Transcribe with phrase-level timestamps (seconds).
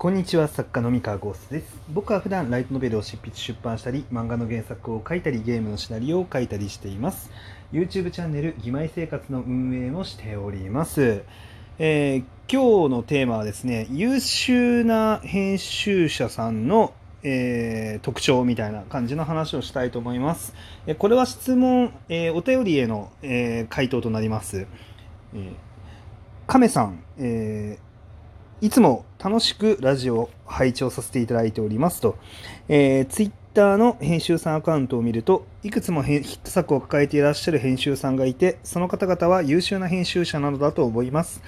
[0.00, 7.30] こんにちは作家の三河ゴースです僕は普段ライトノベルを執筆出版したり漫画の原作を書いたりゲームのシナリオを書いたりしています
[7.70, 11.22] YouTube チャンネル「義妹生活」の運営もしております、
[11.78, 20.54] えー今日のテーマはですね優秀な編集者さんのえー特徴みたいな感じの話をしたいと思います。
[20.86, 24.66] えこれは質問、えーお便りへの、え回答となります。
[25.34, 25.52] えー
[26.46, 27.89] 亀さん、えー
[28.62, 32.18] いつも楽しくラジオを拝聴させていただいておりますと、
[32.68, 41.40] えー、ツイッターの編集さんアカウントを見ると、いくつもヒット作を抱えていらっしゃる編集さんがいて、その方々は優秀な編集者なのだと思います。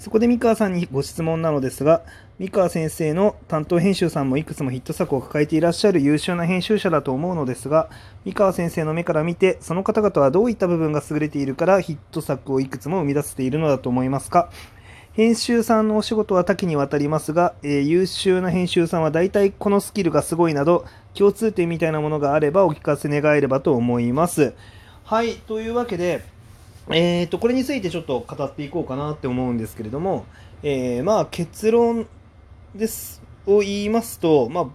[0.00, 2.02] そこで三河さんにご質問なのですが、
[2.40, 7.88] 三河先生の担当編集さんもいくつもヒット作を抱えていらっしゃる優秀な編集者だと思うのですが、
[8.24, 14.50] 三河先生の目から見て、その方々はどういった部分が優れているからヒット作をいくつも生み出せているのだと思いますか？
[15.18, 24.54] 編集さんのお仕事は多岐にわたりますが、えー優秀な編集さんは大体このスキルがすごいなど、共通点みたいなものがあればお聞かせ願えればと思います。
[25.02, 26.22] はい、というわけで、
[26.90, 30.24] えー、とこれについてちょっと語っていこうかなって思うんですけれども、
[30.62, 32.06] えーまあ結論
[32.76, 34.66] ですを言いますと、まあ、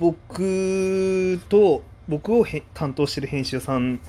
[0.00, 4.00] 僕と僕を担当してる編集さん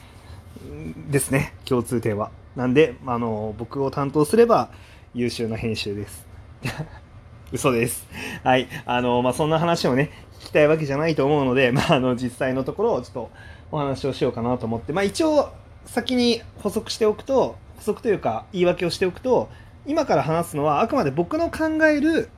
[1.12, 2.32] ですね共通点は。
[2.56, 4.72] なんであの僕を担当すれば
[5.16, 6.26] 優秀な編集です。
[7.54, 8.08] 嘘です。
[8.44, 8.68] はい。
[8.86, 13.32] あの、まあ、そんな話をね、聞きたいわけじゃないと思うので、まあ、あの、実際のところをちょっと
[13.72, 15.52] お話をしようかなと思って、まあ、一応、
[15.86, 19.50] 先に補足しておくと、補足というか、言い訳をしておくと、
[19.86, 22.30] 今から話すのは、あくまで僕の考える、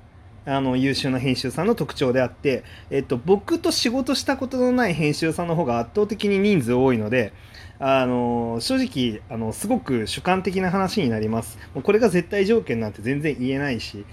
[0.45, 7.31] あの、優秀な編集さんの特徴であって、えっと、僕と仕事したことのない編集さんの方が圧倒的に人数多いので、
[7.79, 11.57] あの正直あのすごく主観的な話になります。
[11.73, 14.05] もうこれが絶対条件なんて全然言えないし、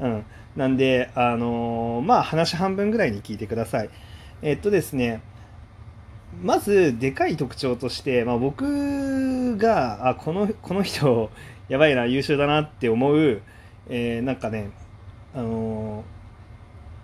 [0.00, 0.24] うん、
[0.56, 3.90] なんであのまあ話半分ぐらいに聞いてください。
[4.42, 5.22] えっとですね
[6.42, 11.30] まずでかい特徴として、まあ、僕があこのこの人
[11.68, 13.42] やばいな優秀だなって思う、
[13.88, 14.70] えーなんかね
[15.34, 16.04] あの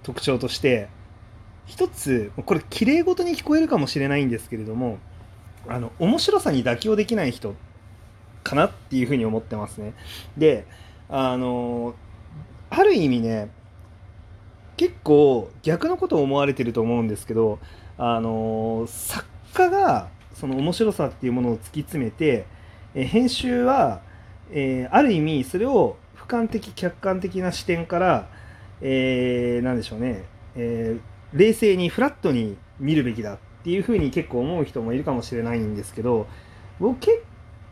[0.02, 0.88] 特徴として
[1.66, 4.98] 一つこれ綺麗事に聞こえるかもしれないんですけれども
[5.68, 7.54] あの面白さに妥協できない人
[8.44, 9.94] かなっていうふうに思ってますね。
[10.36, 10.66] で
[11.08, 11.94] あの
[12.70, 13.50] ある意味ね
[14.76, 17.58] 結構逆のことを思われてると思うんですけど
[17.96, 22.46] あの作家がその面白さっていうものを突き詰めて
[22.94, 24.02] え編集は、
[24.50, 28.28] えーある意味それを俯瞰的客観的な視点から、
[28.80, 30.24] えーなんでしょうね、
[30.56, 36.28] えー冷静にフラットに見るべきだっていうふうに結構思う人もいるかもしれないんですけど
[36.78, 37.24] 僕結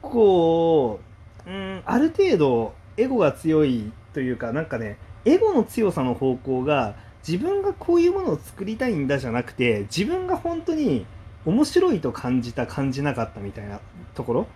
[0.03, 0.99] 構、
[1.47, 11.07] うん、ある程度エゴが強いというかなんかねエゴの強さの方向が自分がこういうものを作りたいんだじゃなくて自分が本当に
[11.47, 13.79] 面白いと感じた感じなかったみたいな
[14.17, 14.47] ところ、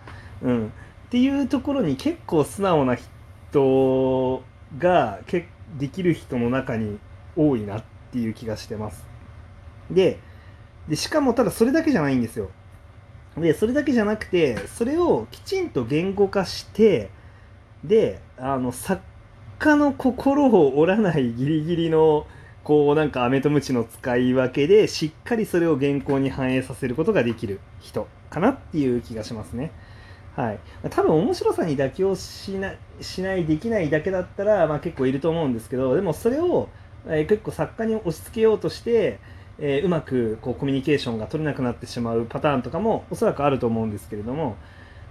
[0.43, 0.71] うん、っ
[1.11, 4.43] ていうところに結構素直な人
[4.77, 5.47] がけ
[5.79, 6.99] できる人の中に
[7.37, 9.07] 多いなっていう気がしてます。
[9.89, 10.19] で
[10.89, 12.51] でしかもただそれだけじゃないんですよ。
[13.37, 17.11] でそれだけじゃなくてそれをきちんと言語化して
[17.85, 19.03] であの作
[19.59, 22.27] 家の心を折らないギリギリの
[22.65, 29.73] こうなんか飴とムチの使い分けでしっかりそれを原稿に反映させることができる人かなっていう気がしますね。
[30.37, 30.61] はい、
[30.91, 36.69] 多分面白さに妥協しなしないできないだけだったら、まあ、結構いると思うんですけどでもそれを、
[37.07, 39.19] えー結構作家に押し付けようとして、
[39.59, 44.57] えーうまくこうコミュニケーションが取れなくなってしまうパターンとかもおそらくあると思うんですけれども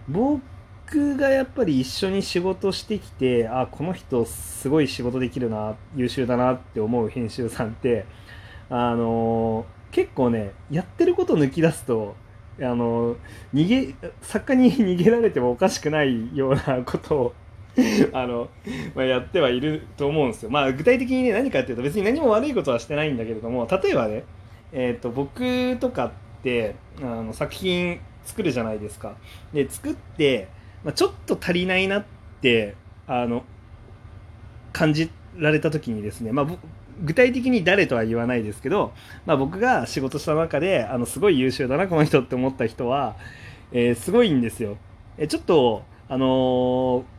[0.08, 8.06] 僕がやっぱり一緒に仕事してきてあこの人すごい仕事できるな優秀だなって思う編集さんって
[8.70, 12.16] あのー結構ねやってること抜き出すと
[12.60, 13.16] あの
[13.54, 17.34] 逃げ作家に 逃げられてもおかしくないようなことを
[18.12, 18.50] あの、
[18.96, 20.50] まあ、やってはいると思うんですよ。
[20.50, 24.24] まあ具体的にね何かっていうと別に何も悪いことはしてないんだけれども例えばね、
[24.72, 26.12] えー、と僕とかっ
[26.44, 29.16] てあの作品作るじゃないですか。
[29.54, 30.50] で作って、
[30.84, 32.06] まあ、ちょっと足りないなっ
[32.42, 32.76] て
[33.08, 33.44] あの
[34.74, 36.48] 感じられた時にですね、まあ、
[37.02, 38.94] 具体的に誰とは言わないですけど、
[39.26, 43.16] まあ、僕が仕事した中であのすごい優秀だなこの人って思った人は、
[43.72, 44.78] えーすごいんですよ。
[45.18, 47.17] えちょっとあのー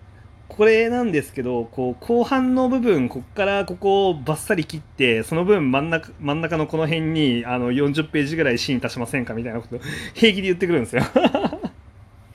[0.48, 9.34] これなんですけどこう後半の部分ここからここをバッサリ切ってその分真ん中真ん中のこの辺にあの40ページぐらいシーン足しませんか？
[9.34, 9.78] みたいなこと
[10.14, 11.02] 平気で言ってくるんですよ。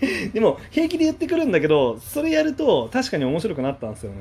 [0.33, 4.17] でも平気で言ってくるんだけどそれやると確かに面白くなったんですよね、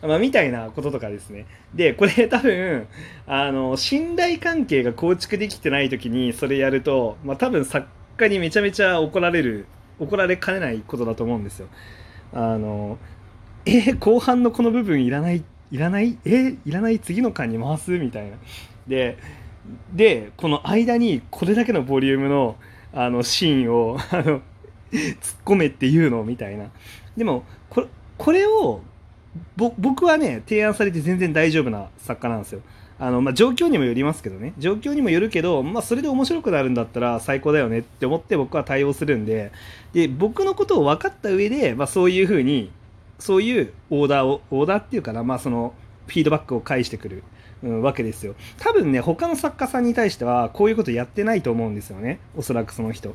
[0.00, 1.46] まあ、みたいなこととかですね。
[1.74, 2.86] でこれ多分
[3.26, 7.86] あの信頼関係が構築できてない時にそれやると、まあ、多分作
[8.16, 9.66] 家にめちゃめちゃ怒られる
[9.98, 11.68] 怒られかねないことだと思うんですよ。
[12.32, 12.98] あの
[13.66, 16.18] え後半のこの部分いらないいらない？
[16.24, 16.98] えいらない？
[16.98, 17.90] 次の巻に回す？
[17.98, 18.36] みたいな。
[18.86, 19.18] で
[19.94, 22.56] でこの間にこれだけのボリュームの
[22.92, 24.42] あのシーンをあの突っ
[25.44, 26.66] 込めっていうのみたいな。
[27.16, 28.82] でもこれこれを
[29.56, 32.60] 僕はね提案されて全然大丈夫な作家なんですよ。
[32.96, 34.52] あの、まあ、状況にもよりますけどね。
[34.58, 39.50] 状況にもよるけど、まあ、それで面白くなるんだったら最高だよねって思って僕は対応するんで。
[39.92, 42.70] で僕のことを分かった上で、まあ、そういうふうに
[43.18, 45.74] そういうオーダーをオーダーっていうかな、まあ、その
[46.06, 47.24] フィードバックを返してくる
[47.64, 48.34] うん、わけですよ。
[48.58, 52.20] 多分ね他の作家さんに対してはこういうことやってないと思うんですよね。
[52.36, 53.14] おそらくその人。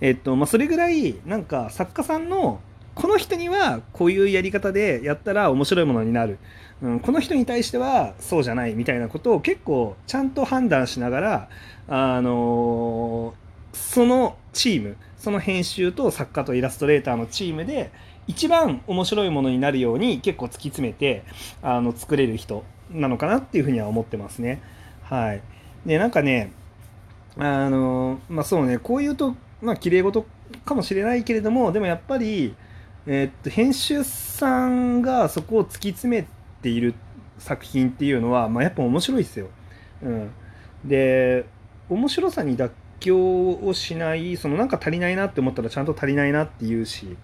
[0.00, 2.60] えっとまあそれぐらいなんか作家さんの
[2.94, 6.38] この人にはこういうやり方でやったら面白いものになる、
[6.82, 11.48] うん、この人に対してはそうじゃないみたいなことを結構ちゃんと判断しながら
[11.88, 17.92] あのー、そのチームその編集と作家とイラストレーターのチームで
[18.30, 21.24] 一番面白いものになるように結構突き詰めて
[21.62, 22.62] あの作れる人
[22.92, 24.62] なのかなっていうふうには思ってますね。
[25.02, 25.42] はい。
[25.84, 26.52] で、なんかね、
[27.36, 30.26] あの、まあそうね、こういうと、まあ綺麗事
[30.64, 32.54] かもしれないけれども、でもやっぱり、
[33.06, 36.28] えー、っと、編集さんがそこを突き詰め
[36.62, 36.94] ている
[37.38, 39.48] 作品っていうのは、まあやっぱ面白いですよ。
[40.02, 40.30] うん。
[40.84, 41.46] で、
[41.88, 47.16] 面白さに妥協をしない、そのなんか足りないなって思ったらちゃんと足りないなって言うし、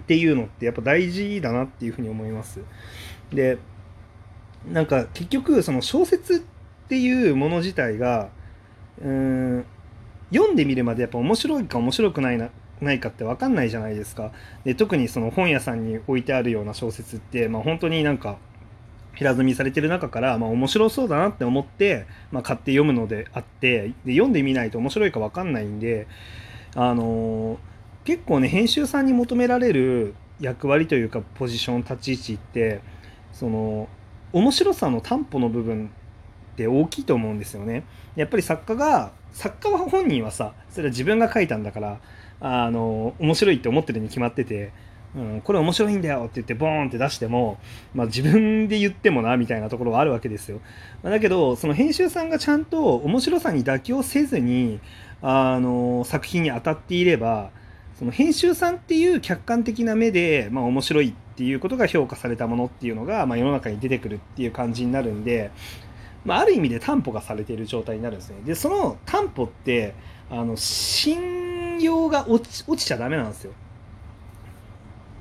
[0.00, 2.60] っていうのってやっぱ大事だなっていうふうに思います。
[3.32, 3.58] で、
[4.70, 8.30] なんか結局その小説っていうもの自体が
[9.02, 9.66] うん
[10.32, 12.50] 読んでみるまでやっぱ面白いか面白くないな
[12.80, 14.32] ないかって分かんないじゃないですか
[14.64, 18.36] で特にその本屋さんに置いてあるような小説って、まあ、本当になんか
[19.14, 26.06] 平積みされてる中から、まあ、面白そうだなって思って、まあ、買って読むのであってで読んでみないと面白いか分かんないんで、
[26.74, 27.58] あのー、
[28.06, 32.80] 結構ね編集さんに求められる役割というかポジション立ち位置って
[33.32, 33.88] その
[34.32, 35.90] 面白さの担保の部分
[36.52, 37.84] って大きいと思うんですよね。
[38.14, 42.00] やっぱり作家が作家は本人はさそれは自分が書いたんだから
[42.40, 44.70] あの面白いって思ってるに決まってて、
[45.16, 47.58] うん、これ面白いんだよって言ってボーンって出しても、
[47.92, 50.60] まあ、自分で言ってもなみたいなところがあるわけですよ。
[51.02, 54.78] だけどその編集さんがちゃんと面白さに妥協せずに
[55.22, 57.50] あの作品に当たっていれば
[57.98, 65.50] その編集さんっていう客観的な目で、まあ、面白いっていうことが評価されたものっていうのが、まあ、世の中に出てくるっていう感じになるんで、
[66.26, 68.36] まあ、ある意味で担保がされている状態になるんですね。
[68.44, 69.94] でその担保って
[70.28, 73.52] あの信用が落ち落ちちゃダメなんですよ。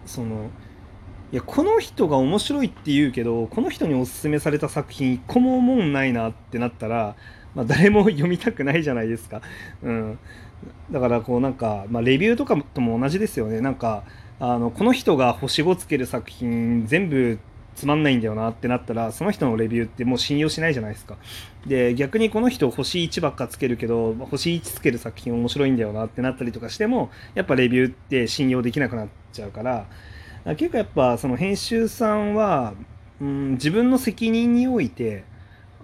[0.06, 0.50] その
[1.32, 7.16] いやこの人が面白いって言うけどこの人におすすめされた作品一個も思んないなってなったら、
[7.56, 9.42] まあ、誰も読みたくないじゃないですか。
[9.82, 10.20] うん、
[10.92, 13.62] だからこうなんか、まあ、レビューとかとも同じですよね。
[13.62, 14.04] なんか
[14.40, 17.40] あのこの人が星5つける作品全部
[17.76, 21.18] つまんないんだよなってなったらその人のレビューってもう信用しないじゃないですか
[21.68, 29.88] で逆にこの人星1ばっかつけるけど星1つける作品面白いんだよなってなったりとかしてもやっぱレビューって信用できなくなっちゃうから
[30.56, 32.74] 結構やっぱその編集さんは、
[33.20, 35.26] うん、自分の責任において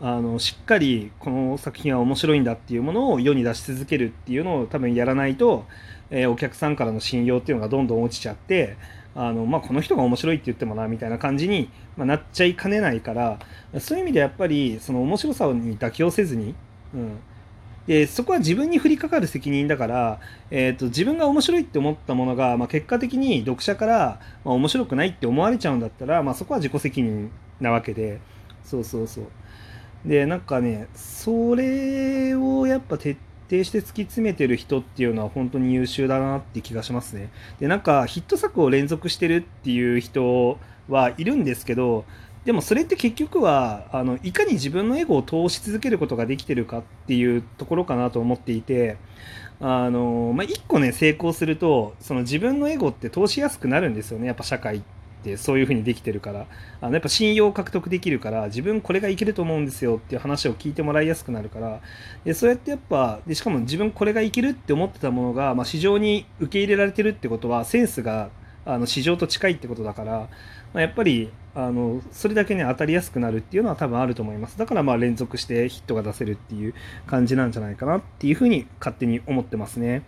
[0.02, 5.66] あのしっかりこの作品は面白いんだっていうものを世に出し続けるっていうのを多分やらないと
[6.12, 8.78] えー、お客さんからの信用っていうのがどんどん落ちちゃって
[9.16, 13.40] あの、まあ、この人が面白いって言ってもなみたいな感じに、まあ、なっちゃいかねないから
[13.80, 16.54] そういう意味でやっぱりその面白さに妥協せずに、
[16.94, 17.20] うん、
[17.88, 20.20] でそこは自分に降りかかる責任だから、
[20.52, 28.20] えーと、自分が面白いって思ったものが、まあ、結果的に読者から、まあ、面白くないって思われちゃうんだったら、まあ、そこは自己責任なわけで。
[28.64, 29.26] そうそうそう。
[30.06, 33.18] でなんかねそれをやっぱ徹
[33.52, 37.30] 底して突き詰めてる人っていうのは本当に優秀だなって気がしますね。
[37.60, 42.06] で、なんかヒット作を連続してるっていう人はいるんですけど、
[42.46, 48.98] でもそれって結局はあのいかに自分のエゴを通し続けることができてるかっていうところかなと思っていて
[49.60, 55.01] あの、まあ、1個ね成功するとその自分のエゴって通しやすくなるんですよねやっぱ社会って。
[55.22, 56.48] ってそういう風にできてるから。
[56.82, 61.80] あのやっぱ信用を獲得できるから自分これがいけると思うんですよっていう話を聞いてもらいやすくなるから。
[62.26, 68.30] でそうやってやっぱでしかも自分これがいけるって思ってたものが、まあ、市場に受け入れられてるってことはセンスが
[68.66, 70.30] あの市場と近いってことだから、ま
[70.76, 74.58] あ、やっぱりあのそれだけね当たりやすくなるっていうのは多分あると思います。
[74.58, 76.74] だからまあ連続してヒットが出せるっていう
[77.08, 80.04] 感じなんじゃないかなっていうふうに勝手に思ってますね、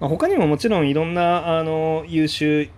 [0.00, 2.70] まあ、他にももちろんいろんなあの優秀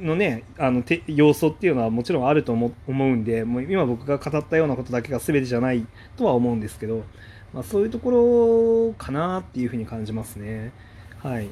[0.00, 7.04] のねあのて要素っていうのはもちろんあると思思うんでもう今僕が語ったようなことだけが全てじゃないとは思うんですけど、
[7.52, 10.72] まあ、そういうところかなっていうふうに感じますね。
[11.18, 11.50] はい。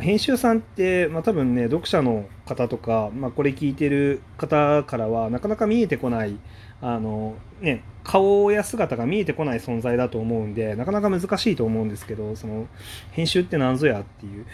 [0.00, 6.36] 編集さんって、まあ、多分ね読者の方とか、まあ、これ聞いてる方からはなかなか見えてこない
[6.82, 12.66] あの、ね、顔や姿が見えてこない存在だと思うんでなかなか難しいと思うんですけどその
[13.12, 14.46] 編集って何ぞやっていう。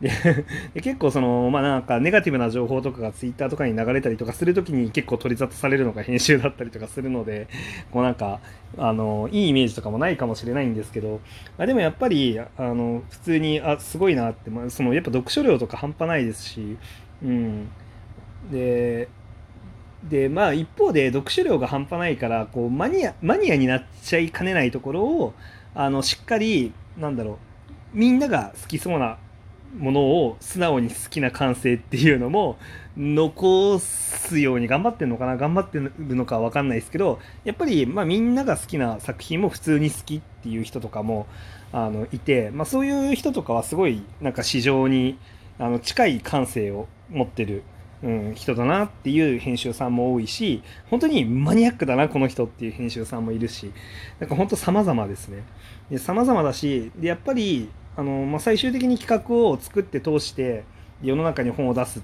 [0.00, 0.10] で
[0.80, 7.48] 結構そのまあなんかネガティブな情報とかがツイッターとかに流れたりとかするときに結構取り沙汰されるのが編集だったりとかするので
[7.90, 8.40] こうなんか
[8.78, 11.20] あのいいイメージとかもないかもしれないんですけど、
[11.58, 16.76] あ、でもやっぱりあの普通にあすごいなって、まあ、そのやっぱ読書量とか半端ないですし、
[17.22, 17.68] うん、
[18.50, 19.08] で
[20.08, 25.34] でまあ一方で読書量が半端ないからこうマニアマニアになっちゃいかねないところを
[25.74, 29.18] あのしっかりなんだろうみんなが好きそうな
[29.76, 32.58] ものを素直に好きな感性っていうのも
[32.96, 41.26] 残すように頑張ってるのかな頑張ってるのか分かんないですけどやっぱりまみんなが好きな作品も普通に好きっていう人とかも
[41.72, 45.18] あのいて、まあ、そういう人とかはすごいなんか市場に
[45.58, 47.62] あの近い感性を持ってる、
[48.02, 53.72] うん、人だなっていう編集さんも多いし本当にマニアックだなこの人っていう編集さんもいるし
[54.18, 55.42] なんか本当様々ですね。
[55.90, 60.64] で様々だしでやっぱりあの、まあ、最終的に企画を作って通して
[61.02, 62.02] 世の中に本を出す、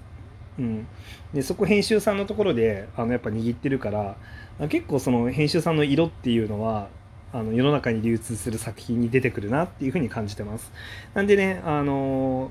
[0.59, 0.87] うん、
[1.33, 4.17] でそこ編集さんのところであのやっぱ握ってるから
[4.69, 6.89] 結構その編集さんの色っていうのは
[7.33, 10.73] あの世の中に流通する作品に出てくるなっていうふうに感じてます。
[11.13, 12.51] なんでね、あの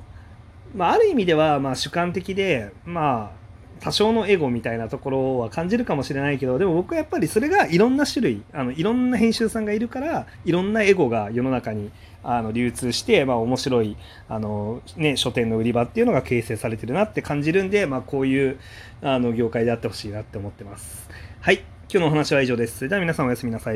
[0.75, 3.45] まあ、ある意味ではまあ主観的で、まあ、
[3.79, 11.91] 多少のエゴみたいなところは感じるかもしれないけどでも僕はやっぱりそれがいろんな種類あのいろんな編集さんがいるからいろんなエゴが世の中に
[12.23, 13.95] あの流通して、まあ、面白い
[14.27, 18.59] あの、ね、書店の売り場っていうのが形成されてるなって感じるんで、まあ、こういう
[19.01, 21.09] あの業界であってほしいなって思ってます。
[21.41, 22.79] はい今日のお話は以上です。
[22.79, 23.73] それでは皆さんおやすみなさい。